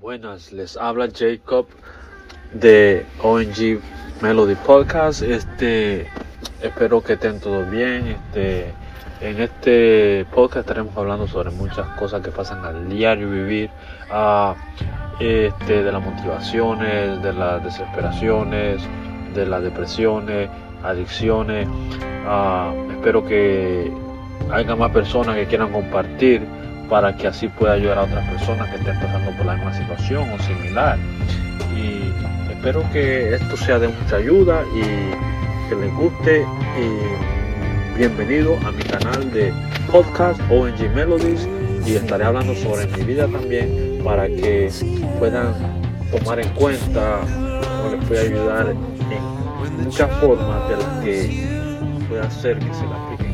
[0.00, 1.66] Buenas, les habla Jacob
[2.54, 3.80] de ONG
[4.22, 5.20] Melody Podcast.
[5.20, 6.08] Este,
[6.62, 8.06] espero que estén todos bien.
[8.06, 8.72] Este,
[9.20, 13.68] en este podcast estaremos hablando sobre muchas cosas que pasan al diario vivir,
[14.10, 14.54] ah,
[15.20, 18.80] este, de las motivaciones, de las desesperaciones,
[19.34, 20.48] de las depresiones,
[20.82, 21.68] adicciones.
[22.26, 23.92] Ah, espero que
[24.50, 26.40] haya más personas que quieran compartir
[26.90, 30.28] para que así pueda ayudar a otras personas que estén pasando por la misma situación
[30.32, 30.98] o similar.
[31.74, 32.12] Y
[32.50, 36.44] espero que esto sea de mucha ayuda y que les guste.
[36.76, 39.52] Y bienvenido a mi canal de
[39.90, 41.48] podcast ONG Melodies
[41.86, 44.68] y estaré hablando sobre mi vida también para que
[45.18, 45.54] puedan
[46.10, 47.20] tomar en cuenta
[47.86, 51.46] o les pueda ayudar en muchas formas de las que
[52.08, 53.29] pueda hacer que se la apliquen